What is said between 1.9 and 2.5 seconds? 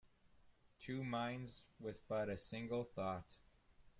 but a